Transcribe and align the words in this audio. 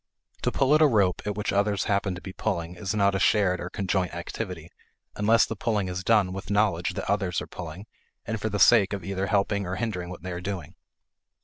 To 0.41 0.51
pull 0.51 0.73
at 0.73 0.81
a 0.81 0.87
rope 0.87 1.21
at 1.27 1.35
which 1.35 1.53
others 1.53 1.83
happen 1.83 2.15
to 2.15 2.21
be 2.21 2.33
pulling 2.33 2.73
is 2.73 2.95
not 2.95 3.13
a 3.13 3.19
shared 3.19 3.59
or 3.59 3.69
conjoint 3.69 4.15
activity, 4.15 4.71
unless 5.15 5.45
the 5.45 5.55
pulling 5.55 5.89
is 5.89 6.03
done 6.03 6.33
with 6.33 6.49
knowledge 6.49 6.95
that 6.95 7.07
others 7.07 7.39
are 7.39 7.45
pulling 7.45 7.85
and 8.25 8.41
for 8.41 8.49
the 8.49 8.57
sake 8.57 8.93
of 8.93 9.03
either 9.05 9.27
helping 9.27 9.67
or 9.67 9.75
hindering 9.75 10.09
what 10.09 10.23
they 10.23 10.31
are 10.31 10.41
doing. 10.41 10.73